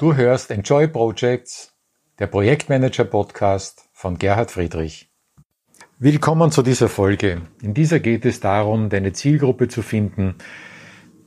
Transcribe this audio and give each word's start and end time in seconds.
Du 0.00 0.16
hörst 0.16 0.50
Enjoy 0.50 0.88
Projects, 0.88 1.74
der 2.18 2.26
Projektmanager 2.26 3.04
Podcast 3.04 3.90
von 3.92 4.16
Gerhard 4.16 4.50
Friedrich. 4.50 5.10
Willkommen 5.98 6.50
zu 6.50 6.62
dieser 6.62 6.88
Folge. 6.88 7.42
In 7.60 7.74
dieser 7.74 8.00
geht 8.00 8.24
es 8.24 8.40
darum, 8.40 8.88
deine 8.88 9.12
Zielgruppe 9.12 9.68
zu 9.68 9.82
finden 9.82 10.36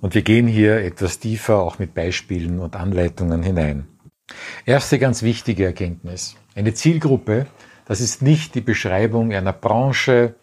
und 0.02 0.16
wir 0.16 0.24
gehen 0.24 0.48
hier 0.48 0.78
etwas 0.78 1.20
tiefer 1.20 1.60
auch 1.60 1.78
mit 1.78 1.94
Beispielen 1.94 2.58
und 2.58 2.76
Anleitungen 2.76 3.44
hinein. 3.44 3.88
Erste 4.66 4.98
ganz 4.98 5.22
wichtige 5.22 5.66
Erkenntnis. 5.66 6.36
Eine 6.56 6.74
Zielgruppe, 6.74 7.46
das 7.86 8.02
ist 8.02 8.24
nicht 8.24 8.56
die 8.56 8.62
Beschreibung 8.62 9.34
einer 9.34 9.54
Branche 9.54 10.34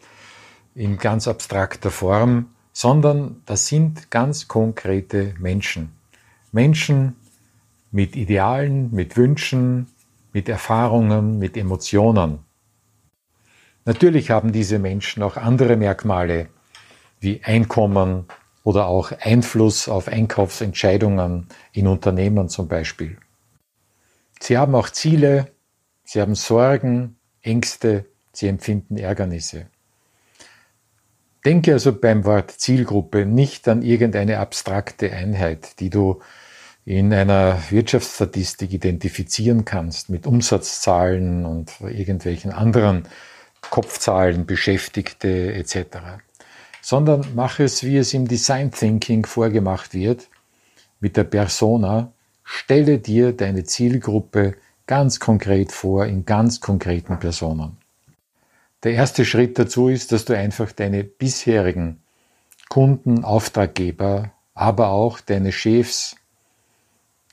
in 0.76 0.98
ganz 0.98 1.26
abstrakter 1.26 1.90
Form, 1.90 2.54
sondern 2.72 3.42
das 3.46 3.66
sind 3.66 4.08
ganz 4.12 4.46
konkrete 4.46 5.34
Menschen. 5.40 5.96
Menschen, 6.52 7.16
mit 7.90 8.16
Idealen, 8.16 8.92
mit 8.92 9.16
Wünschen, 9.16 9.88
mit 10.32 10.48
Erfahrungen, 10.48 11.38
mit 11.38 11.56
Emotionen. 11.56 12.40
Natürlich 13.84 14.30
haben 14.30 14.52
diese 14.52 14.78
Menschen 14.78 15.22
auch 15.22 15.36
andere 15.36 15.76
Merkmale 15.76 16.48
wie 17.18 17.42
Einkommen 17.42 18.26
oder 18.62 18.86
auch 18.86 19.12
Einfluss 19.20 19.88
auf 19.88 20.08
Einkaufsentscheidungen 20.08 21.48
in 21.72 21.86
Unternehmen 21.86 22.48
zum 22.48 22.68
Beispiel. 22.68 23.18
Sie 24.38 24.56
haben 24.56 24.74
auch 24.74 24.90
Ziele, 24.90 25.50
sie 26.04 26.20
haben 26.20 26.34
Sorgen, 26.34 27.16
Ängste, 27.42 28.06
sie 28.32 28.48
empfinden 28.48 28.96
Ärgernisse. 28.96 29.66
Denke 31.44 31.72
also 31.72 31.98
beim 31.98 32.24
Wort 32.26 32.50
Zielgruppe 32.50 33.24
nicht 33.24 33.66
an 33.66 33.82
irgendeine 33.82 34.38
abstrakte 34.38 35.10
Einheit, 35.10 35.80
die 35.80 35.88
du 35.88 36.20
in 36.90 37.12
einer 37.12 37.56
Wirtschaftsstatistik 37.70 38.72
identifizieren 38.72 39.64
kannst 39.64 40.10
mit 40.10 40.26
Umsatzzahlen 40.26 41.46
und 41.46 41.70
irgendwelchen 41.82 42.50
anderen 42.50 43.04
Kopfzahlen, 43.60 44.44
Beschäftigte 44.44 45.54
etc., 45.54 45.84
sondern 46.82 47.24
mach 47.36 47.60
es, 47.60 47.84
wie 47.84 47.96
es 47.96 48.12
im 48.12 48.26
Design 48.26 48.72
Thinking 48.72 49.24
vorgemacht 49.24 49.94
wird, 49.94 50.26
mit 50.98 51.16
der 51.16 51.22
Persona, 51.22 52.10
stelle 52.42 52.98
dir 52.98 53.34
deine 53.34 53.62
Zielgruppe 53.62 54.56
ganz 54.88 55.20
konkret 55.20 55.70
vor 55.70 56.06
in 56.06 56.24
ganz 56.24 56.60
konkreten 56.60 57.20
Personen. 57.20 57.76
Der 58.82 58.94
erste 58.94 59.24
Schritt 59.24 59.60
dazu 59.60 59.90
ist, 59.90 60.10
dass 60.10 60.24
du 60.24 60.36
einfach 60.36 60.72
deine 60.72 61.04
bisherigen 61.04 62.02
Kunden, 62.68 63.22
Auftraggeber, 63.22 64.32
aber 64.54 64.88
auch 64.88 65.20
deine 65.20 65.52
Chefs, 65.52 66.16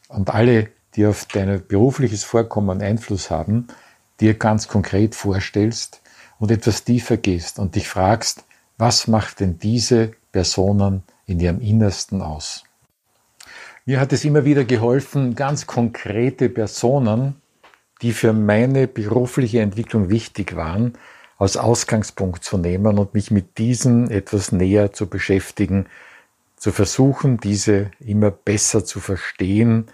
und 0.09 0.33
alle, 0.33 0.69
die 0.95 1.05
auf 1.05 1.25
dein 1.25 1.65
berufliches 1.67 2.23
Vorkommen 2.23 2.81
Einfluss 2.81 3.29
haben, 3.29 3.67
dir 4.19 4.33
ganz 4.33 4.67
konkret 4.67 5.15
vorstellst 5.15 6.01
und 6.39 6.51
etwas 6.51 6.83
tiefer 6.83 7.17
gehst 7.17 7.59
und 7.59 7.75
dich 7.75 7.87
fragst, 7.87 8.43
was 8.77 9.07
macht 9.07 9.39
denn 9.39 9.57
diese 9.57 10.11
Personen 10.31 11.03
in 11.25 11.39
ihrem 11.39 11.59
Innersten 11.61 12.21
aus? 12.21 12.63
Mir 13.85 13.99
hat 13.99 14.11
es 14.13 14.25
immer 14.25 14.43
wieder 14.45 14.65
geholfen, 14.65 15.35
ganz 15.35 15.65
konkrete 15.65 16.49
Personen, 16.49 17.41
die 18.01 18.11
für 18.11 18.33
meine 18.33 18.87
berufliche 18.87 19.61
Entwicklung 19.61 20.09
wichtig 20.09 20.55
waren, 20.55 20.93
als 21.37 21.57
Ausgangspunkt 21.57 22.43
zu 22.43 22.57
nehmen 22.57 22.99
und 22.99 23.13
mich 23.13 23.31
mit 23.31 23.57
diesen 23.57 24.09
etwas 24.09 24.51
näher 24.51 24.93
zu 24.93 25.07
beschäftigen, 25.07 25.85
zu 26.57 26.71
versuchen, 26.71 27.37
diese 27.37 27.91
immer 27.99 28.31
besser 28.31 28.83
zu 28.83 28.99
verstehen 28.99 29.87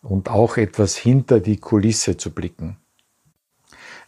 und 0.00 0.30
auch 0.30 0.56
etwas 0.56 0.96
hinter 0.96 1.40
die 1.40 1.58
Kulisse 1.58 2.16
zu 2.16 2.30
blicken. 2.30 2.78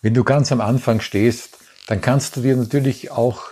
Wenn 0.03 0.15
du 0.15 0.25
ganz 0.25 0.53
am 0.53 0.61
Anfang 0.61 1.01
stehst, 1.01 1.59
dann 1.89 2.01
kannst 2.01 2.37
du 2.37 2.41
dir 2.41 2.57
natürlich 2.57 3.11
auch 3.11 3.51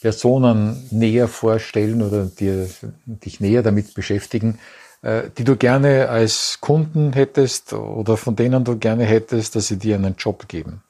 Personen 0.00 0.86
näher 0.90 1.26
vorstellen 1.26 2.02
oder 2.02 2.26
dir, 2.26 2.68
dich 3.06 3.40
näher 3.40 3.62
damit 3.62 3.94
beschäftigen, 3.94 4.58
äh, 5.02 5.30
die 5.36 5.44
du 5.44 5.56
gerne 5.56 6.08
als 6.08 6.58
Kunden 6.60 7.12
hättest 7.12 7.72
oder 7.72 8.16
von 8.16 8.36
denen 8.36 8.64
du 8.64 8.78
gerne 8.78 9.04
hättest, 9.04 9.56
dass 9.56 9.68
sie 9.68 9.78
dir 9.78 9.96
einen 9.96 10.16
Job 10.16 10.48
geben. 10.48 10.82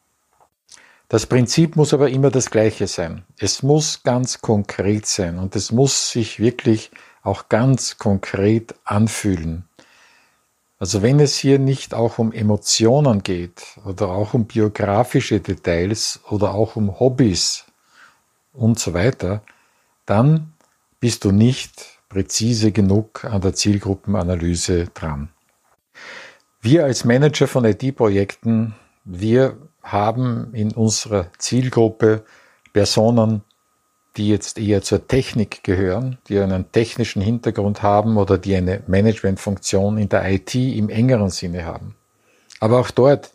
Das 1.09 1.27
Prinzip 1.27 1.77
muss 1.77 1.95
aber 1.95 2.11
immer 2.11 2.31
das 2.31 2.51
gleiche 2.51 2.89
sein. 2.89 3.23
Es 3.39 3.63
muss 3.63 4.03
ganz 4.03 4.41
konkret 4.41 5.07
sein 5.07 5.39
und 5.39 5.55
es 5.55 5.71
muss 5.71 6.11
sich 6.11 6.41
wirklich 6.41 6.91
auch 7.23 7.49
ganz 7.49 7.99
konkret 7.99 8.75
anfühlen. 8.85 9.65
Also 10.79 11.03
wenn 11.03 11.21
es 11.21 11.39
hier 11.39 11.59
nicht 11.59 11.95
auch 11.95 12.19
um 12.19 12.33
Emotionen 12.33 13.23
geht 13.23 13.63
oder 13.85 14.09
auch 14.09 14.35
um 14.35 14.47
biografische 14.47 15.41
Details 15.41 16.21
oder 16.29 16.55
auch 16.55 16.77
um 16.77 16.99
Hobbys 16.99 17.65
und 18.53 18.79
so 18.79 18.93
weiter, 18.93 19.43
dann 20.05 20.53
bist 21.01 21.25
du 21.25 21.31
nicht 21.31 21.99
präzise 22.09 22.73
genug 22.73 23.25
an 23.25 23.41
der 23.41 23.55
Zielgruppenanalyse 23.55 24.89
dran. 24.93 25.31
Wir 26.61 26.85
als 26.85 27.05
Manager 27.05 27.47
von 27.47 27.65
IT-Projekten, 27.65 28.75
wir 29.05 29.57
haben 29.87 30.53
in 30.53 30.73
unserer 30.73 31.27
Zielgruppe 31.39 32.25
Personen, 32.73 33.43
die 34.17 34.29
jetzt 34.29 34.59
eher 34.59 34.83
zur 34.83 35.07
Technik 35.07 35.63
gehören, 35.63 36.19
die 36.29 36.39
einen 36.39 36.71
technischen 36.73 37.23
Hintergrund 37.23 37.83
haben 37.83 38.17
oder 38.17 38.39
die 38.39 38.57
eine 38.57 38.83
Managementfunktion 38.87 39.99
in 39.99 40.09
der 40.09 40.31
IT 40.31 40.55
im 40.55 40.89
engeren 40.89 41.31
Sinne 41.31 41.65
haben. 41.65 41.95
Aber 42.61 42.81
auch 42.81 42.91
dort 42.91 43.33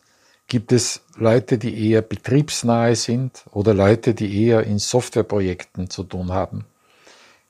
gibt 0.48 0.72
es 0.72 1.02
Leute, 1.16 1.58
die 1.58 1.90
eher 1.90 2.02
betriebsnahe 2.02 2.96
sind 2.96 3.46
oder 3.52 3.74
Leute, 3.74 4.14
die 4.14 4.46
eher 4.46 4.64
in 4.64 4.80
Softwareprojekten 4.80 5.90
zu 5.90 6.04
tun 6.04 6.32
haben. 6.32 6.66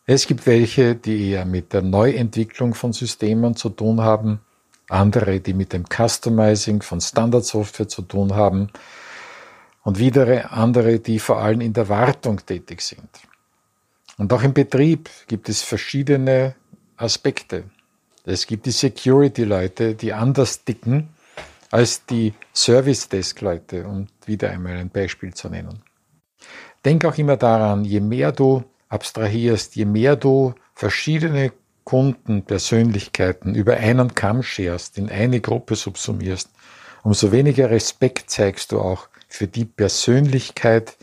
Es 0.05 0.27
gibt 0.27 0.45
welche, 0.45 0.95
die 0.95 1.31
eher 1.31 1.45
mit 1.45 1.73
der 1.73 1.81
Neuentwicklung 1.81 2.73
von 2.73 2.91
Systemen 2.91 3.55
zu 3.55 3.69
tun 3.69 4.01
haben, 4.01 4.41
andere, 4.91 5.39
die 5.39 5.53
mit 5.53 5.73
dem 5.73 5.85
Customizing 5.85 6.81
von 6.81 7.01
Standardsoftware 7.01 7.87
zu 7.87 8.01
tun 8.01 8.35
haben 8.35 8.69
und 9.83 9.99
wieder 9.99 10.51
andere, 10.51 10.99
die 10.99 11.19
vor 11.19 11.39
allem 11.39 11.61
in 11.61 11.73
der 11.73 11.89
Wartung 11.89 12.45
tätig 12.45 12.81
sind. 12.81 13.09
Und 14.17 14.31
auch 14.33 14.43
im 14.43 14.53
Betrieb 14.53 15.09
gibt 15.27 15.49
es 15.49 15.61
verschiedene 15.61 16.55
Aspekte. 16.97 17.63
Es 18.25 18.45
gibt 18.45 18.65
die 18.65 18.71
Security-Leute, 18.71 19.95
die 19.95 20.13
anders 20.13 20.63
dicken 20.63 21.09
als 21.71 22.05
die 22.05 22.33
Service-Desk-Leute, 22.53 23.87
um 23.87 24.07
wieder 24.25 24.51
einmal 24.51 24.75
ein 24.75 24.89
Beispiel 24.89 25.33
zu 25.33 25.49
nennen. 25.49 25.81
Denk 26.85 27.05
auch 27.05 27.17
immer 27.17 27.37
daran, 27.37 27.85
je 27.85 28.01
mehr 28.01 28.31
du 28.31 28.63
abstrahierst, 28.89 29.75
je 29.75 29.85
mehr 29.85 30.15
du 30.15 30.53
verschiedene 30.75 31.51
Kunden, 31.83 32.43
Persönlichkeiten 32.43 33.55
über 33.55 33.77
einen 33.77 34.15
Kamm 34.15 34.43
scherst, 34.43 34.97
in 34.97 35.09
eine 35.09 35.41
Gruppe 35.41 35.75
subsumierst, 35.75 36.49
umso 37.03 37.31
weniger 37.31 37.69
Respekt 37.69 38.29
zeigst 38.29 38.71
du 38.71 38.79
auch 38.79 39.07
für 39.27 39.47
die 39.47 39.65
Persönlichkeit, 39.65 40.97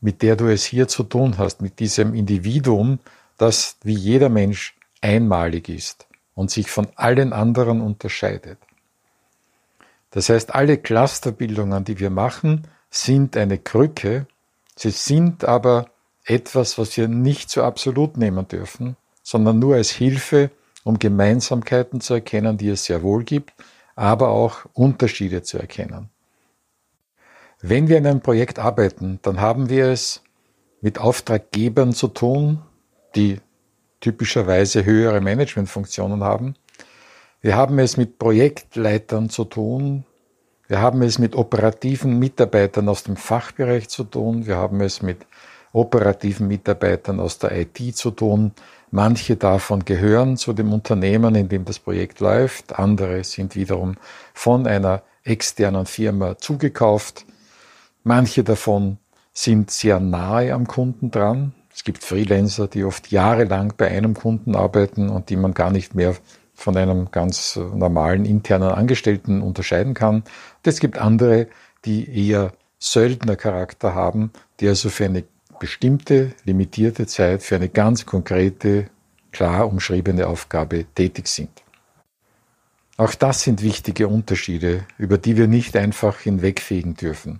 mit 0.00 0.22
der 0.22 0.36
du 0.36 0.46
es 0.46 0.64
hier 0.64 0.88
zu 0.88 1.02
tun 1.04 1.38
hast, 1.38 1.62
mit 1.62 1.78
diesem 1.78 2.14
Individuum, 2.14 2.98
das 3.38 3.76
wie 3.82 3.94
jeder 3.94 4.28
Mensch 4.28 4.76
einmalig 5.00 5.68
ist 5.68 6.06
und 6.34 6.50
sich 6.50 6.70
von 6.70 6.88
allen 6.96 7.32
anderen 7.32 7.80
unterscheidet. 7.80 8.58
Das 10.10 10.28
heißt, 10.28 10.54
alle 10.54 10.78
Clusterbildungen, 10.78 11.84
die 11.84 11.98
wir 12.00 12.10
machen, 12.10 12.66
sind 12.90 13.36
eine 13.36 13.58
Krücke, 13.58 14.26
sie 14.74 14.90
sind 14.90 15.44
aber 15.44 15.90
etwas, 16.24 16.78
was 16.78 16.96
wir 16.96 17.08
nicht 17.08 17.50
so 17.50 17.62
absolut 17.62 18.16
nehmen 18.16 18.46
dürfen, 18.48 18.96
sondern 19.30 19.60
nur 19.60 19.76
als 19.76 19.90
Hilfe, 19.90 20.50
um 20.82 20.98
Gemeinsamkeiten 20.98 22.00
zu 22.00 22.14
erkennen, 22.14 22.58
die 22.58 22.70
es 22.70 22.86
sehr 22.86 23.04
wohl 23.04 23.22
gibt, 23.22 23.52
aber 23.94 24.30
auch 24.30 24.66
Unterschiede 24.72 25.44
zu 25.44 25.56
erkennen. 25.56 26.10
Wenn 27.60 27.86
wir 27.86 27.98
in 27.98 28.08
einem 28.08 28.22
Projekt 28.22 28.58
arbeiten, 28.58 29.20
dann 29.22 29.40
haben 29.40 29.70
wir 29.70 29.86
es 29.86 30.24
mit 30.80 30.98
Auftraggebern 30.98 31.92
zu 31.92 32.08
tun, 32.08 32.62
die 33.14 33.38
typischerweise 34.00 34.84
höhere 34.84 35.20
Managementfunktionen 35.20 36.24
haben. 36.24 36.56
Wir 37.40 37.54
haben 37.54 37.78
es 37.78 37.96
mit 37.96 38.18
Projektleitern 38.18 39.30
zu 39.30 39.44
tun. 39.44 40.06
Wir 40.66 40.80
haben 40.80 41.02
es 41.02 41.20
mit 41.20 41.36
operativen 41.36 42.18
Mitarbeitern 42.18 42.88
aus 42.88 43.04
dem 43.04 43.14
Fachbereich 43.14 43.90
zu 43.90 44.02
tun. 44.02 44.46
Wir 44.46 44.56
haben 44.56 44.80
es 44.80 45.02
mit 45.02 45.24
operativen 45.72 46.48
Mitarbeitern 46.48 47.20
aus 47.20 47.38
der 47.38 47.56
IT 47.56 47.96
zu 47.96 48.10
tun. 48.10 48.52
Manche 48.92 49.36
davon 49.36 49.84
gehören 49.84 50.36
zu 50.36 50.52
dem 50.52 50.72
Unternehmen, 50.72 51.34
in 51.36 51.48
dem 51.48 51.64
das 51.64 51.78
Projekt 51.78 52.18
läuft. 52.18 52.78
Andere 52.78 53.22
sind 53.22 53.54
wiederum 53.54 53.96
von 54.34 54.66
einer 54.66 55.02
externen 55.22 55.86
Firma 55.86 56.38
zugekauft. 56.38 57.24
Manche 58.02 58.42
davon 58.42 58.98
sind 59.32 59.70
sehr 59.70 60.00
nahe 60.00 60.52
am 60.52 60.66
Kunden 60.66 61.10
dran. 61.10 61.52
Es 61.72 61.84
gibt 61.84 62.02
Freelancer, 62.02 62.66
die 62.66 62.82
oft 62.82 63.12
jahrelang 63.12 63.74
bei 63.76 63.88
einem 63.88 64.14
Kunden 64.14 64.56
arbeiten 64.56 65.08
und 65.08 65.30
die 65.30 65.36
man 65.36 65.54
gar 65.54 65.70
nicht 65.70 65.94
mehr 65.94 66.16
von 66.54 66.76
einem 66.76 67.10
ganz 67.10 67.56
normalen 67.56 68.24
internen 68.24 68.70
Angestellten 68.70 69.40
unterscheiden 69.40 69.94
kann. 69.94 70.16
Und 70.16 70.24
es 70.64 70.80
gibt 70.80 70.98
andere, 70.98 71.46
die 71.84 72.28
eher 72.28 72.52
Söldnercharakter 72.78 73.94
haben, 73.94 74.32
die 74.58 74.68
also 74.68 74.90
für 74.90 75.04
eine 75.04 75.24
bestimmte, 75.60 76.34
limitierte 76.44 77.06
Zeit, 77.06 77.44
für 77.44 77.54
eine 77.54 77.68
ganz 77.68 78.04
konkrete, 78.04 78.90
klar 79.30 79.68
umschriebene 79.68 80.26
Aufgabe 80.26 80.86
tätig 80.96 81.28
sind. 81.28 81.50
Auch 82.96 83.14
das 83.14 83.42
sind 83.42 83.62
wichtige 83.62 84.08
Unterschiede, 84.08 84.84
über 84.98 85.16
die 85.16 85.36
wir 85.36 85.46
nicht 85.46 85.76
einfach 85.76 86.18
hinwegfegen 86.18 86.94
dürfen. 86.94 87.38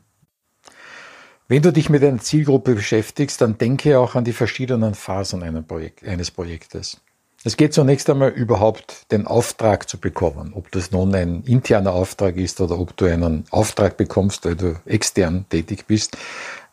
Wenn 1.49 1.63
du 1.63 1.73
dich 1.73 1.91
mit 1.91 2.05
einer 2.05 2.21
Zielgruppe 2.21 2.77
beschäftigst, 2.77 3.41
dann 3.41 3.59
denke 3.59 3.99
auch 3.99 4.15
an 4.15 4.25
die 4.25 4.33
verschiedenen 4.33 4.95
Phasen 4.95 5.43
eines 5.43 6.31
Projektes. 6.31 7.01
Es 7.43 7.57
geht 7.57 7.73
zunächst 7.73 8.11
einmal 8.11 8.31
überhaupt 8.31 9.11
den 9.13 9.27
Auftrag 9.27 9.89
zu 9.89 9.99
bekommen. 9.99 10.53
Ob 10.55 10.71
das 10.73 10.91
nun 10.91 11.15
ein 11.15 11.43
interner 11.45 11.95
Auftrag 11.95 12.37
ist 12.37 12.61
oder 12.61 12.79
ob 12.79 12.95
du 12.99 13.07
einen 13.07 13.45
Auftrag 13.51 13.97
bekommst, 13.97 14.45
weil 14.45 14.57
du 14.57 14.79
extern 14.85 15.47
tätig 15.49 15.87
bist, 15.87 16.19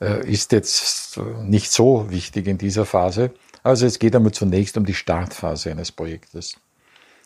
äh, 0.02 0.30
ist 0.30 0.52
jetzt 0.52 1.18
nicht 1.44 1.72
so 1.72 2.10
wichtig 2.10 2.48
in 2.48 2.58
dieser 2.58 2.86
Phase. 2.86 3.32
Also 3.64 3.86
es 3.86 3.98
geht 3.98 4.14
einmal 4.14 4.34
zunächst 4.34 4.78
um 4.78 4.86
die 4.86 4.94
Startphase 4.94 5.72
eines 5.72 5.94
Projektes. 5.94 6.60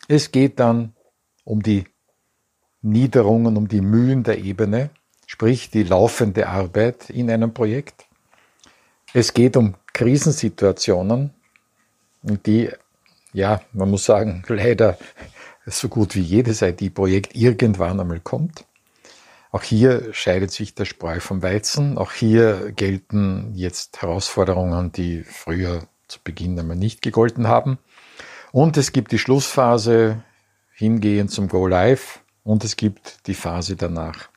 Es 0.06 0.30
geht 0.30 0.60
dann 0.60 0.94
um 1.44 1.62
die 1.62 1.84
Niederungen, 2.80 3.56
um 3.56 3.66
die 3.66 3.80
Mühen 3.80 4.22
der 4.22 4.38
Ebene, 4.38 4.90
sprich 5.26 5.70
die 5.70 5.82
laufende 5.82 6.48
Arbeit 6.48 7.10
in 7.10 7.28
einem 7.28 7.52
Projekt. 7.52 8.06
Es 9.14 9.34
geht 9.34 9.56
um 9.56 9.74
Krisensituationen, 9.92 11.30
die, 12.22 12.70
ja, 13.32 13.60
man 13.72 13.90
muss 13.90 14.04
sagen, 14.04 14.42
leider 14.48 14.98
so 15.66 15.88
gut 15.88 16.14
wie 16.14 16.20
jedes 16.20 16.62
IT-Projekt 16.62 17.34
irgendwann 17.34 18.00
einmal 18.00 18.20
kommt. 18.20 18.64
Auch 19.50 19.62
hier 19.62 20.14
scheidet 20.14 20.50
sich 20.50 20.74
der 20.74 20.86
Spreu 20.86 21.20
vom 21.20 21.42
Weizen. 21.42 21.98
Auch 21.98 22.12
hier 22.12 22.72
gelten 22.72 23.52
jetzt 23.54 24.00
Herausforderungen, 24.00 24.92
die 24.92 25.24
früher 25.24 25.82
zu 26.08 26.20
Beginn 26.24 26.58
einmal 26.58 26.76
nicht 26.76 27.02
gegolten 27.02 27.48
haben. 27.48 27.78
Und 28.50 28.76
es 28.76 28.92
gibt 28.92 29.12
die 29.12 29.18
Schlussphase, 29.18 30.22
hingehen 30.74 31.28
zum 31.28 31.48
Go 31.48 31.66
Live 31.66 32.20
und 32.44 32.64
es 32.64 32.76
gibt 32.76 33.26
die 33.26 33.34
Phase 33.34 33.76
danach. 33.76 34.28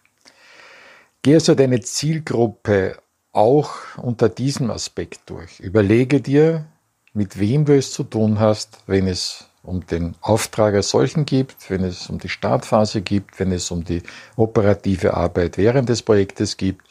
Geh 1.22 1.34
also 1.34 1.56
deine 1.56 1.80
Zielgruppe 1.80 2.98
auch 3.32 3.74
unter 3.98 4.30
diesem 4.30 4.70
Aspekt 4.70 5.30
durch. 5.30 5.60
Überlege 5.60 6.22
dir, 6.22 6.66
mit 7.16 7.40
wem 7.40 7.66
du 7.66 7.76
es 7.76 7.92
zu 7.92 8.04
tun 8.04 8.40
hast, 8.40 8.78
wenn 8.88 9.08
es 9.08 9.46
um 9.64 9.86
den 9.88 10.16
Auftrag 10.22 10.76
als 10.76 10.90
solchen 10.90 11.26
gibt, 11.26 11.70
wenn 11.72 11.84
es 11.84 12.08
um 12.10 12.20
die 12.20 12.30
Startphase 12.30 13.02
gibt, 13.02 13.40
wenn 13.40 13.52
es 13.52 13.72
um 13.72 13.84
die 13.84 14.04
operative 14.36 15.16
Arbeit 15.16 15.58
während 15.58 15.90
des 15.90 16.04
Projektes 16.04 16.58
gibt, 16.58 16.84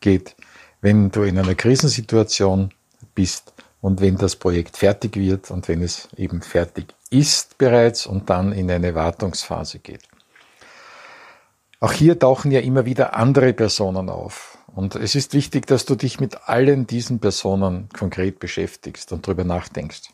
geht, 0.00 0.36
wenn 0.80 1.10
du 1.10 1.22
in 1.22 1.38
einer 1.38 1.54
Krisensituation 1.54 2.70
bist 3.14 3.52
und 3.80 4.00
wenn 4.00 4.16
das 4.16 4.36
Projekt 4.36 4.76
fertig 4.76 5.16
wird 5.16 5.50
und 5.50 5.66
wenn 5.66 5.82
es 5.82 6.08
eben 6.16 6.42
fertig 6.42 6.94
ist 7.10 7.58
bereits 7.58 8.06
und 8.06 8.30
dann 8.30 8.52
in 8.52 8.70
eine 8.70 8.94
Wartungsphase 8.94 9.80
geht. 9.80 10.02
Auch 11.80 11.92
hier 11.92 12.18
tauchen 12.18 12.52
ja 12.52 12.60
immer 12.60 12.84
wieder 12.84 13.14
andere 13.14 13.54
Personen 13.54 14.10
auf. 14.10 14.58
Und 14.74 14.94
es 14.94 15.14
ist 15.14 15.34
wichtig, 15.34 15.66
dass 15.66 15.84
du 15.84 15.94
dich 15.94 16.20
mit 16.20 16.48
allen 16.48 16.86
diesen 16.86 17.18
Personen 17.18 17.88
konkret 17.96 18.38
beschäftigst 18.38 19.12
und 19.12 19.26
darüber 19.26 19.44
nachdenkst. 19.44 20.10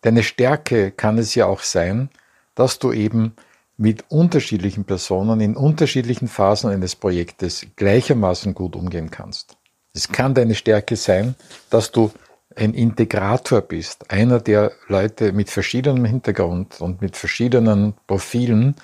Deine 0.00 0.22
Stärke 0.22 0.90
kann 0.90 1.18
es 1.18 1.34
ja 1.34 1.46
auch 1.46 1.60
sein, 1.60 2.10
dass 2.54 2.78
du 2.78 2.92
eben 2.92 3.34
mit 3.76 4.04
unterschiedlichen 4.10 4.84
Personen 4.84 5.40
in 5.40 5.56
unterschiedlichen 5.56 6.28
Phasen 6.28 6.70
eines 6.70 6.96
Projektes 6.96 7.66
gleichermaßen 7.76 8.54
gut 8.54 8.74
umgehen 8.74 9.10
kannst. 9.10 9.56
Es 9.94 10.08
kann 10.08 10.34
deine 10.34 10.54
Stärke 10.54 10.96
sein, 10.96 11.36
dass 11.70 11.92
du 11.92 12.10
ein 12.56 12.74
Integrator 12.74 13.60
bist, 13.60 14.10
einer, 14.10 14.40
der 14.40 14.72
Leute 14.88 15.32
mit 15.32 15.50
verschiedenem 15.50 16.04
Hintergrund 16.04 16.80
und 16.80 17.00
mit 17.00 17.16
verschiedenen 17.16 17.94
Profilen 18.06 18.74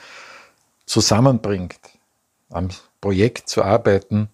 zusammenbringt, 0.87 1.81
am 2.51 2.69
Projekt 3.01 3.49
zu 3.49 3.65
arbeiten, 3.65 4.29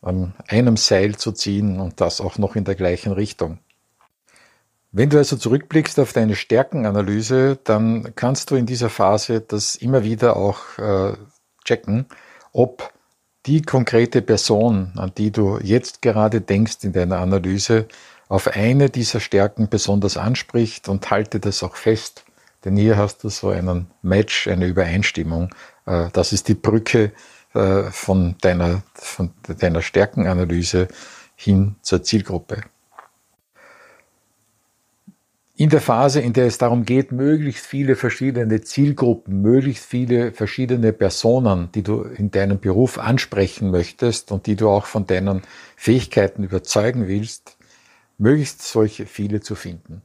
an 0.00 0.34
einem 0.46 0.76
Seil 0.76 1.16
zu 1.16 1.32
ziehen 1.32 1.80
und 1.80 2.00
das 2.00 2.20
auch 2.20 2.38
noch 2.38 2.56
in 2.56 2.64
der 2.64 2.74
gleichen 2.74 3.12
Richtung. 3.12 3.58
Wenn 4.90 5.10
du 5.10 5.18
also 5.18 5.36
zurückblickst 5.36 6.00
auf 6.00 6.12
deine 6.12 6.34
Stärkenanalyse, 6.34 7.58
dann 7.62 8.14
kannst 8.14 8.50
du 8.50 8.56
in 8.56 8.64
dieser 8.64 8.88
Phase 8.88 9.40
das 9.40 9.74
immer 9.76 10.02
wieder 10.02 10.36
auch 10.36 10.78
äh, 10.78 11.12
checken, 11.64 12.06
ob 12.52 12.92
die 13.44 13.62
konkrete 13.62 14.22
Person, 14.22 14.92
an 14.96 15.12
die 15.16 15.30
du 15.30 15.58
jetzt 15.62 16.00
gerade 16.02 16.40
denkst 16.40 16.78
in 16.82 16.92
deiner 16.92 17.18
Analyse, 17.18 17.86
auf 18.28 18.48
eine 18.48 18.90
dieser 18.90 19.20
Stärken 19.20 19.68
besonders 19.68 20.16
anspricht 20.16 20.88
und 20.88 21.10
halte 21.10 21.40
das 21.40 21.62
auch 21.62 21.76
fest. 21.76 22.24
Denn 22.64 22.76
hier 22.76 22.96
hast 22.96 23.24
du 23.24 23.28
so 23.28 23.48
einen 23.48 23.90
Match, 24.02 24.48
eine 24.48 24.66
Übereinstimmung. 24.66 25.54
Äh, 25.86 26.08
das 26.12 26.32
ist 26.32 26.48
die 26.48 26.54
Brücke 26.54 27.12
äh, 27.54 27.84
von 27.90 28.36
deiner, 28.40 28.82
von 28.94 29.30
deiner 29.46 29.82
Stärkenanalyse 29.82 30.88
hin 31.36 31.76
zur 31.82 32.02
Zielgruppe. 32.02 32.62
In 35.60 35.70
der 35.70 35.80
Phase, 35.80 36.20
in 36.20 36.34
der 36.34 36.46
es 36.46 36.58
darum 36.58 36.84
geht, 36.84 37.10
möglichst 37.10 37.66
viele 37.66 37.96
verschiedene 37.96 38.60
Zielgruppen, 38.60 39.42
möglichst 39.42 39.84
viele 39.84 40.30
verschiedene 40.30 40.92
Personen, 40.92 41.72
die 41.72 41.82
du 41.82 42.02
in 42.02 42.30
deinem 42.30 42.60
Beruf 42.60 42.96
ansprechen 42.96 43.72
möchtest 43.72 44.30
und 44.30 44.46
die 44.46 44.54
du 44.54 44.68
auch 44.68 44.86
von 44.86 45.08
deinen 45.08 45.42
Fähigkeiten 45.74 46.44
überzeugen 46.44 47.08
willst, 47.08 47.56
möglichst 48.18 48.62
solche 48.62 49.06
viele 49.06 49.40
zu 49.40 49.56
finden. 49.56 50.02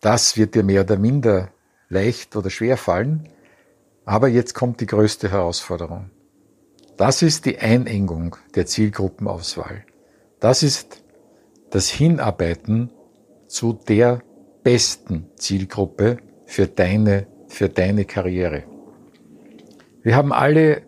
Das 0.00 0.36
wird 0.36 0.56
dir 0.56 0.64
mehr 0.64 0.80
oder 0.80 0.96
minder 0.96 1.52
leicht 1.88 2.34
oder 2.34 2.50
schwer 2.50 2.76
fallen, 2.76 3.28
aber 4.04 4.28
jetzt 4.28 4.54
kommt 4.54 4.80
die 4.80 4.86
größte 4.86 5.30
Herausforderung. 5.30 6.10
Das 6.96 7.22
ist 7.22 7.46
die 7.46 7.58
Einengung 7.58 8.36
der 8.54 8.66
Zielgruppenauswahl. 8.66 9.84
Das 10.38 10.62
ist 10.62 11.02
das 11.70 11.88
Hinarbeiten 11.88 12.90
zu 13.46 13.72
der 13.72 14.20
besten 14.62 15.26
Zielgruppe 15.36 16.18
für 16.44 16.66
deine, 16.66 17.26
für 17.48 17.68
deine 17.68 18.04
Karriere. 18.04 18.64
Wir 20.02 20.16
haben 20.16 20.32
alle 20.32 20.82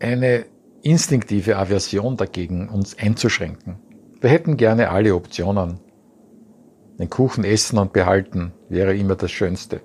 eine 0.00 0.46
instinktive 0.82 1.56
Aversion 1.56 2.16
dagegen, 2.16 2.68
uns 2.68 2.98
einzuschränken. 2.98 3.78
Wir 4.20 4.30
hätten 4.30 4.56
gerne 4.56 4.90
alle 4.90 5.14
Optionen. 5.14 5.80
Den 6.98 7.10
Kuchen 7.10 7.44
essen 7.44 7.78
und 7.78 7.92
behalten 7.92 8.52
wäre 8.68 8.96
immer 8.96 9.16
das 9.16 9.30
Schönste. 9.30 9.80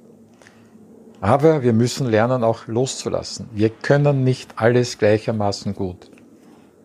Aber 1.20 1.64
wir 1.64 1.74
müssen 1.74 2.08
lernen, 2.08 2.44
auch 2.44 2.68
loszulassen. 2.68 3.50
Wir 3.54 3.70
können 3.70 4.24
nicht 4.24 4.54
alles 4.56 4.98
gleichermaßen 4.98 5.74
gut. 5.74 6.12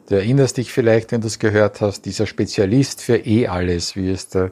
Du 0.09 0.15
erinnerst 0.15 0.57
dich 0.57 0.73
vielleicht, 0.73 1.13
wenn 1.13 1.21
du 1.21 1.27
es 1.27 1.39
gehört 1.39 1.81
hast, 1.81 2.07
dieser 2.07 2.27
Spezialist 2.27 3.03
für 3.03 3.17
eh 3.17 3.47
alles, 3.47 3.95
wie 3.95 4.11
es 4.11 4.29
der 4.29 4.51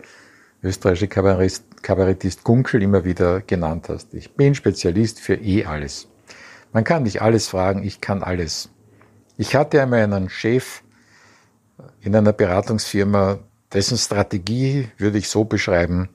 österreichische 0.62 1.08
Kabarettist, 1.08 1.82
Kabarettist 1.82 2.44
Gunkel 2.44 2.82
immer 2.82 3.04
wieder 3.04 3.40
genannt 3.40 3.88
hast. 3.88 4.12
Ich 4.14 4.34
bin 4.34 4.54
Spezialist 4.54 5.18
für 5.18 5.34
eh 5.34 5.64
alles. 5.64 6.08
Man 6.72 6.84
kann 6.84 7.02
nicht 7.04 7.22
alles 7.22 7.48
fragen, 7.48 7.82
ich 7.82 8.00
kann 8.00 8.22
alles. 8.22 8.68
Ich 9.38 9.56
hatte 9.56 9.82
einmal 9.82 10.02
einen 10.02 10.28
Chef, 10.28 10.82
in 12.02 12.14
einer 12.14 12.32
Beratungsfirma, 12.32 13.38
dessen 13.72 13.96
Strategie 13.96 14.88
würde 14.98 15.18
ich 15.18 15.28
so 15.28 15.44
beschreiben, 15.44 16.10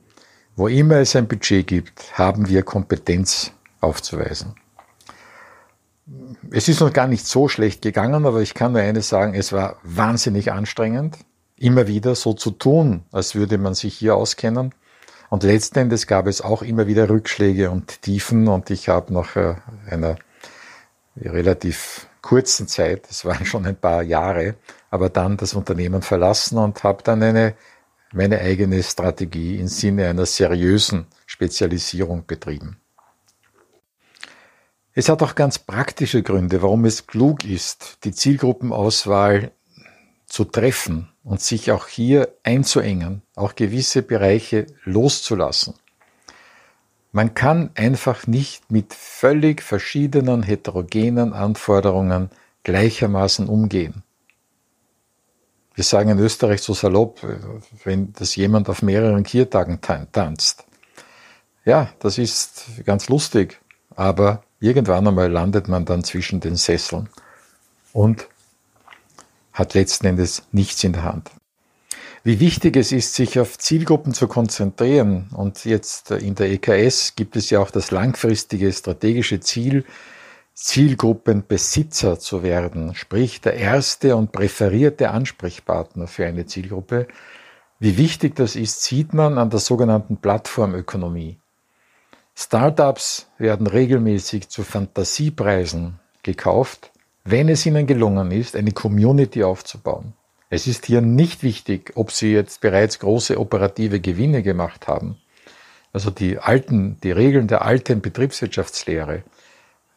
wo 0.55 0.67
immer 0.67 0.97
es 0.97 1.15
ein 1.15 1.27
Budget 1.27 1.67
gibt, 1.67 2.17
haben 2.17 2.47
wir 2.47 2.63
Kompetenz 2.63 3.51
aufzuweisen. 3.81 4.55
Es 6.51 6.67
ist 6.67 6.81
noch 6.81 6.93
gar 6.93 7.07
nicht 7.07 7.25
so 7.25 7.47
schlecht 7.47 7.81
gegangen, 7.81 8.25
aber 8.25 8.41
ich 8.41 8.53
kann 8.53 8.73
nur 8.73 8.81
eines 8.81 9.09
sagen, 9.09 9.33
es 9.33 9.51
war 9.51 9.77
wahnsinnig 9.83 10.51
anstrengend, 10.51 11.17
immer 11.57 11.87
wieder 11.87 12.15
so 12.15 12.33
zu 12.33 12.51
tun, 12.51 13.03
als 13.11 13.35
würde 13.35 13.57
man 13.57 13.73
sich 13.73 13.95
hier 13.97 14.15
auskennen. 14.15 14.73
Und 15.29 15.43
letzten 15.43 15.79
Endes 15.79 16.05
gab 16.05 16.27
es 16.27 16.41
auch 16.41 16.61
immer 16.61 16.87
wieder 16.87 17.09
Rückschläge 17.09 17.71
und 17.71 18.01
Tiefen 18.03 18.47
und 18.47 18.69
ich 18.69 18.89
habe 18.89 19.13
nach 19.13 19.35
äh, 19.35 19.55
einer 19.89 20.17
relativ 21.17 22.07
kurzen 22.21 22.67
Zeit, 22.67 23.07
es 23.09 23.25
waren 23.25 23.45
schon 23.45 23.65
ein 23.65 23.75
paar 23.75 24.03
Jahre, 24.03 24.55
aber 24.91 25.09
dann 25.09 25.37
das 25.37 25.53
Unternehmen 25.53 26.01
verlassen 26.01 26.57
und 26.57 26.83
habe 26.83 27.03
dann 27.03 27.23
eine, 27.23 27.55
meine 28.13 28.39
eigene 28.39 28.81
Strategie 28.83 29.57
im 29.57 29.67
Sinne 29.67 30.07
einer 30.07 30.25
seriösen 30.25 31.07
Spezialisierung 31.25 32.25
betrieben. 32.25 32.77
Es 34.93 35.09
hat 35.09 35.21
auch 35.21 35.35
ganz 35.35 35.59
praktische 35.59 36.23
Gründe, 36.23 36.61
warum 36.61 36.85
es 36.85 37.05
klug 37.05 37.43
ist, 37.43 37.97
die 38.05 38.13
Zielgruppenauswahl 38.13 39.51
zu 40.25 40.45
treffen 40.45 41.09
und 41.23 41.41
sich 41.41 41.71
auch 41.71 41.87
hier 41.87 42.29
einzuengen, 42.43 43.21
auch 43.35 43.55
gewisse 43.55 44.01
Bereiche 44.01 44.67
loszulassen. 44.85 45.73
Man 47.11 47.33
kann 47.33 47.71
einfach 47.75 48.27
nicht 48.27 48.71
mit 48.71 48.93
völlig 48.93 49.61
verschiedenen 49.61 50.43
heterogenen 50.43 51.33
Anforderungen 51.33 52.29
gleichermaßen 52.63 53.47
umgehen. 53.47 54.03
Wir 55.75 55.83
sagen 55.83 56.09
in 56.09 56.19
Österreich 56.19 56.61
so 56.61 56.73
salopp, 56.73 57.19
wenn 57.83 58.13
das 58.13 58.35
jemand 58.35 58.69
auf 58.69 58.81
mehreren 58.81 59.23
Kiertagen 59.23 59.79
tanzt. 59.81 60.65
Ja, 61.65 61.89
das 61.99 62.17
ist 62.17 62.65
ganz 62.85 63.09
lustig, 63.09 63.59
aber 63.95 64.43
irgendwann 64.59 65.07
einmal 65.07 65.29
landet 65.29 65.67
man 65.67 65.83
dann 65.85 66.03
zwischen 66.03 66.39
den 66.39 66.55
Sesseln 66.55 67.09
und 67.91 68.27
hat 69.51 69.73
letzten 69.73 70.07
Endes 70.07 70.43
nichts 70.51 70.83
in 70.83 70.93
der 70.93 71.03
Hand. 71.03 71.31
Wie 72.23 72.39
wichtig 72.39 72.75
es 72.75 72.91
ist, 72.91 73.13
sich 73.13 73.39
auf 73.39 73.57
Zielgruppen 73.57 74.13
zu 74.13 74.27
konzentrieren. 74.27 75.29
Und 75.33 75.63
jetzt 75.63 76.09
in 76.09 76.33
der 76.33 76.49
EKS 76.49 77.15
gibt 77.15 77.35
es 77.35 77.51
ja 77.51 77.59
auch 77.59 77.69
das 77.69 77.91
langfristige 77.91 78.73
strategische 78.73 79.41
Ziel, 79.41 79.85
Zielgruppenbesitzer 80.55 82.17
zu 82.17 82.41
werden, 82.41 82.95
sprich 82.95 83.41
der 83.41 83.55
erste 83.55 84.15
und 84.15 84.31
präferierte 84.31 85.11
Ansprechpartner 85.11 86.07
für 86.07 86.25
eine 86.25 86.45
Zielgruppe. 86.45 87.07
Wie 87.79 87.97
wichtig 87.97 88.35
das 88.37 88.55
ist, 88.55 88.81
sieht 88.81 89.13
man 89.13 89.37
an 89.37 89.49
der 89.49 89.59
sogenannten 89.59 90.15
Plattformökonomie. 90.15 91.37
Startups 92.35 93.27
werden 93.37 93.67
regelmäßig 93.67 94.47
zu 94.47 94.63
Fantasiepreisen 94.63 95.99
gekauft, 96.23 96.91
wenn 97.25 97.49
es 97.49 97.65
ihnen 97.65 97.85
gelungen 97.85 98.31
ist, 98.31 98.55
eine 98.55 98.71
Community 98.71 99.43
aufzubauen. 99.43 100.13
Es 100.49 100.67
ist 100.67 100.85
hier 100.85 101.01
nicht 101.01 101.43
wichtig, 101.43 101.91
ob 101.95 102.11
sie 102.11 102.31
jetzt 102.31 102.61
bereits 102.61 102.99
große 102.99 103.37
operative 103.37 103.99
Gewinne 103.99 104.41
gemacht 104.41 104.87
haben. 104.87 105.17
Also 105.91 106.11
die 106.11 106.37
alten, 106.37 106.97
die 107.03 107.11
Regeln 107.11 107.47
der 107.47 107.63
alten 107.63 108.01
Betriebswirtschaftslehre, 108.01 109.23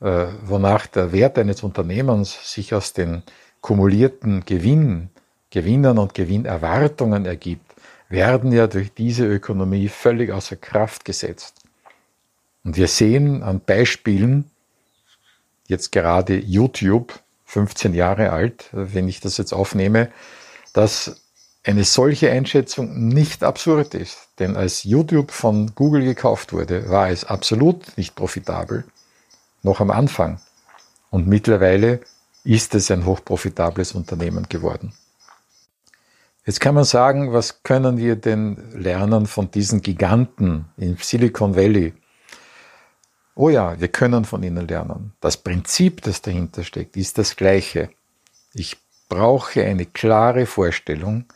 wonach 0.00 0.86
der 0.86 1.12
Wert 1.12 1.38
eines 1.38 1.62
Unternehmens 1.62 2.52
sich 2.52 2.74
aus 2.74 2.92
den 2.92 3.22
kumulierten 3.60 4.44
Gewinnen, 4.44 5.10
Gewinnern 5.50 5.98
und 5.98 6.14
Gewinnerwartungen 6.14 7.26
ergibt, 7.26 7.74
werden 8.08 8.52
ja 8.52 8.66
durch 8.66 8.92
diese 8.92 9.26
Ökonomie 9.26 9.88
völlig 9.88 10.30
außer 10.30 10.56
Kraft 10.56 11.04
gesetzt. 11.04 11.62
Und 12.64 12.76
wir 12.76 12.88
sehen 12.88 13.42
an 13.42 13.60
Beispielen, 13.60 14.50
jetzt 15.66 15.92
gerade 15.92 16.38
YouTube, 16.38 17.20
15 17.46 17.94
Jahre 17.94 18.30
alt, 18.30 18.68
wenn 18.72 19.08
ich 19.08 19.20
das 19.20 19.38
jetzt 19.38 19.52
aufnehme, 19.52 20.10
dass 20.72 21.22
eine 21.64 21.84
solche 21.84 22.30
Einschätzung 22.30 23.08
nicht 23.08 23.42
absurd 23.42 23.94
ist. 23.94 24.28
Denn 24.38 24.56
als 24.56 24.84
YouTube 24.84 25.30
von 25.30 25.74
Google 25.74 26.04
gekauft 26.04 26.52
wurde, 26.52 26.88
war 26.88 27.10
es 27.10 27.24
absolut 27.24 27.96
nicht 27.96 28.14
profitabel, 28.14 28.84
noch 29.62 29.80
am 29.80 29.90
Anfang. 29.90 30.40
Und 31.10 31.26
mittlerweile 31.26 32.00
ist 32.44 32.74
es 32.74 32.90
ein 32.90 33.04
hochprofitables 33.04 33.92
Unternehmen 33.92 34.48
geworden. 34.48 34.92
Jetzt 36.46 36.60
kann 36.60 36.74
man 36.74 36.84
sagen, 36.84 37.32
was 37.32 37.62
können 37.62 37.98
wir 37.98 38.16
denn 38.16 38.56
lernen 38.72 39.26
von 39.26 39.50
diesen 39.50 39.82
Giganten 39.82 40.64
im 40.78 40.96
Silicon 40.96 41.56
Valley? 41.56 41.92
Oh 43.34 43.50
ja, 43.50 43.78
wir 43.78 43.88
können 43.88 44.24
von 44.24 44.42
ihnen 44.42 44.66
lernen. 44.66 45.12
Das 45.20 45.36
Prinzip, 45.36 46.00
das 46.02 46.22
dahinter 46.22 46.64
steckt, 46.64 46.96
ist 46.96 47.18
das 47.18 47.36
gleiche. 47.36 47.90
Ich 48.54 48.78
brauche 49.08 49.62
eine 49.62 49.84
klare 49.84 50.46
Vorstellung, 50.46 51.26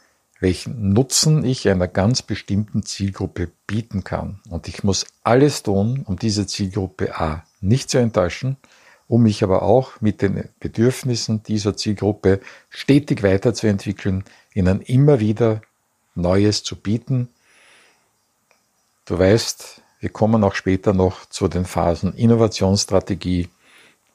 welchen 0.43 0.93
Nutzen 0.93 1.45
ich 1.45 1.69
einer 1.69 1.87
ganz 1.87 2.21
bestimmten 2.21 2.83
Zielgruppe 2.83 3.53
bieten 3.69 4.03
kann. 4.03 4.41
Und 4.51 4.67
ich 4.67 4.83
muss 4.83 5.07
alles 5.23 5.63
tun, 5.63 6.03
um 6.05 6.19
diese 6.19 6.49
Zielgruppe 6.49 7.17
A 7.21 7.45
nicht 7.61 7.89
zu 7.91 7.99
enttäuschen, 7.99 8.57
um 9.07 9.23
mich 9.23 9.45
aber 9.45 9.63
auch 9.63 10.01
mit 10.01 10.21
den 10.21 10.49
Bedürfnissen 10.59 11.45
dieser 11.45 11.77
Zielgruppe 11.77 12.41
stetig 12.71 13.23
weiterzuentwickeln, 13.23 14.25
ihnen 14.53 14.81
immer 14.81 15.21
wieder 15.21 15.63
Neues 16.17 16.65
zu 16.65 16.75
bieten. 16.75 17.29
Du 19.05 19.21
weißt, 19.21 19.81
wir 20.01 20.11
kommen 20.11 20.43
auch 20.43 20.57
später 20.57 20.93
noch 20.93 21.25
zu 21.27 21.47
den 21.47 21.65
Phasen 21.65 22.15
Innovationsstrategie, 22.15 23.49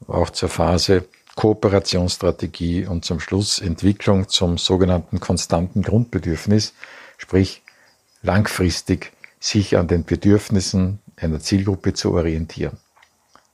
auch 0.08 0.30
zur 0.32 0.50
Phase 0.50 1.08
Kooperationsstrategie 1.38 2.88
und 2.88 3.06
zum 3.06 3.22
Schluss 3.22 3.60
Entwicklung 3.60 4.28
zum 4.28 4.58
sogenannten 4.58 5.22
konstanten 5.22 5.84
Grundbedürfnis, 5.84 6.74
sprich 7.18 7.64
langfristig 8.22 9.14
sich 9.40 9.78
an 9.78 9.88
den 9.88 10.04
Bedürfnissen 10.04 11.00
einer 11.16 11.40
Zielgruppe 11.40 11.94
zu 11.94 12.12
orientieren. 12.12 12.78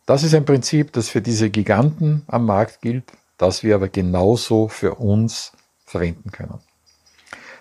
Das 0.06 0.24
ist 0.24 0.34
ein 0.34 0.46
Prinzip, 0.46 0.94
das 0.94 1.10
für 1.10 1.22
diese 1.22 1.50
Giganten 1.50 2.24
am 2.28 2.46
Markt 2.46 2.82
gilt, 2.82 3.04
das 3.38 3.64
wir 3.64 3.76
aber 3.76 3.90
genauso 3.90 4.70
für 4.70 4.96
uns 4.96 5.52
verwenden 5.86 6.32
können. 6.32 6.60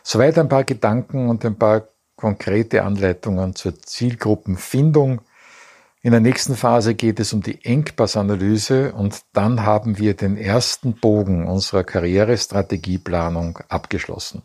Soweit 0.02 0.38
ein 0.38 0.48
paar 0.48 0.64
Gedanken 0.64 1.28
und 1.28 1.44
ein 1.44 1.56
paar 1.56 1.88
konkrete 2.16 2.84
Anleitungen 2.84 3.54
zur 3.56 3.76
Zielgruppenfindung. 3.80 5.20
In 6.04 6.10
der 6.10 6.20
nächsten 6.20 6.56
Phase 6.56 6.96
geht 6.96 7.20
es 7.20 7.32
um 7.32 7.42
die 7.42 7.64
Engpassanalyse 7.64 8.92
und 8.92 9.22
dann 9.32 9.64
haben 9.64 9.98
wir 9.98 10.14
den 10.14 10.36
ersten 10.36 10.94
Bogen 10.94 11.46
unserer 11.46 11.84
Karrierestrategieplanung 11.84 13.60
abgeschlossen. 13.68 14.42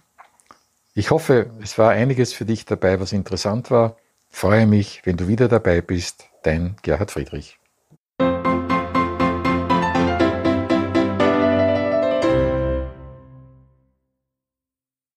Ich 0.93 1.09
hoffe, 1.09 1.49
es 1.59 1.79
war 1.79 1.89
einiges 1.89 2.31
für 2.31 2.45
dich 2.45 2.65
dabei, 2.65 2.99
was 2.99 3.11
interessant 3.11 3.71
war. 3.71 3.97
Freue 4.29 4.67
mich, 4.67 5.01
wenn 5.05 5.17
du 5.17 5.27
wieder 5.27 5.47
dabei 5.47 5.81
bist. 5.81 6.25
Dein 6.43 6.75
Gerhard 6.83 7.09
Friedrich. 7.09 7.57